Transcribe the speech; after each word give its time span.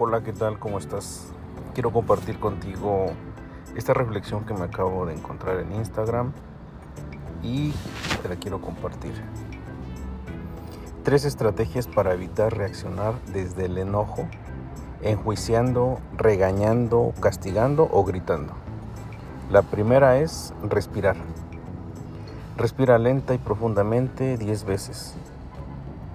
Hola, 0.00 0.22
¿qué 0.22 0.32
tal? 0.32 0.60
¿Cómo 0.60 0.78
estás? 0.78 1.26
Quiero 1.74 1.90
compartir 1.90 2.38
contigo 2.38 3.06
esta 3.74 3.94
reflexión 3.94 4.46
que 4.46 4.54
me 4.54 4.62
acabo 4.66 5.04
de 5.06 5.12
encontrar 5.12 5.58
en 5.58 5.72
Instagram 5.72 6.32
y 7.42 7.72
te 8.22 8.28
la 8.28 8.36
quiero 8.36 8.60
compartir. 8.60 9.12
Tres 11.02 11.24
estrategias 11.24 11.88
para 11.88 12.14
evitar 12.14 12.56
reaccionar 12.56 13.14
desde 13.32 13.64
el 13.64 13.76
enojo, 13.76 14.28
enjuiciando, 15.02 15.98
regañando, 16.16 17.12
castigando 17.18 17.88
o 17.90 18.04
gritando. 18.04 18.52
La 19.50 19.62
primera 19.62 20.20
es 20.20 20.54
respirar. 20.62 21.16
Respira 22.56 22.98
lenta 22.98 23.34
y 23.34 23.38
profundamente 23.38 24.36
10 24.36 24.62
veces. 24.62 25.16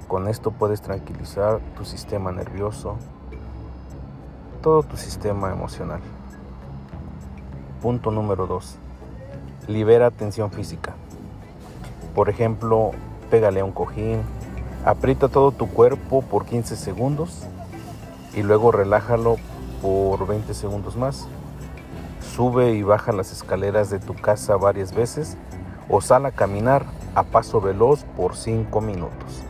Con 0.07 0.29
esto 0.29 0.51
puedes 0.51 0.81
tranquilizar 0.81 1.59
tu 1.75 1.83
sistema 1.83 2.31
nervioso, 2.31 2.97
todo 4.63 4.81
tu 4.81 4.95
sistema 4.95 5.51
emocional. 5.51 5.99
Punto 7.81 8.11
número 8.11 8.47
2. 8.47 8.77
Libera 9.67 10.09
tensión 10.09 10.51
física. 10.51 10.95
Por 12.15 12.29
ejemplo, 12.29 12.91
pégale 13.29 13.59
a 13.59 13.65
un 13.65 13.73
cojín, 13.73 14.21
aprieta 14.85 15.27
todo 15.27 15.51
tu 15.51 15.67
cuerpo 15.67 16.21
por 16.21 16.45
15 16.45 16.77
segundos 16.77 17.43
y 18.33 18.41
luego 18.41 18.71
relájalo 18.71 19.35
por 19.81 20.25
20 20.25 20.53
segundos 20.53 20.95
más. 20.95 21.27
Sube 22.21 22.71
y 22.71 22.83
baja 22.83 23.11
las 23.11 23.33
escaleras 23.33 23.89
de 23.89 23.99
tu 23.99 24.15
casa 24.15 24.55
varias 24.55 24.95
veces 24.95 25.37
o 25.89 25.99
sal 25.99 26.25
a 26.25 26.31
caminar 26.31 26.85
a 27.15 27.23
paso 27.23 27.59
veloz 27.59 28.05
por 28.15 28.37
5 28.37 28.79
minutos. 28.79 29.43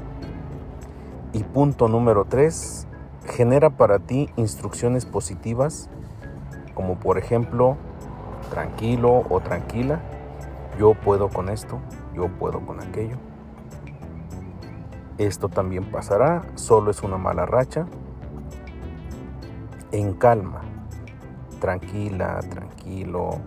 Y 1.34 1.44
punto 1.44 1.88
número 1.88 2.25
3, 2.25 2.88
genera 3.26 3.70
para 3.70 4.00
ti 4.00 4.30
instrucciones 4.36 5.06
positivas, 5.06 5.90
como 6.74 6.96
por 7.00 7.18
ejemplo, 7.18 7.78
tranquilo 8.50 9.24
o 9.30 9.40
tranquila, 9.40 10.00
yo 10.80 10.94
puedo 10.94 11.30
con 11.30 11.50
esto, 11.50 11.80
yo 12.14 12.28
puedo 12.28 12.60
con 12.66 12.82
aquello. 12.82 13.18
Esto 15.18 15.48
también 15.50 15.86
pasará, 15.92 16.42
solo 16.56 16.92
es 16.92 17.04
una 17.04 17.18
mala 17.18 17.46
racha. 17.46 17.86
En 19.92 20.14
calma, 20.14 20.62
tranquila, 21.60 22.40
tranquilo, 22.50 23.40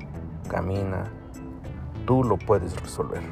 camina, 0.48 1.10
tú 2.06 2.22
lo 2.22 2.38
puedes 2.38 2.80
resolver. 2.80 3.22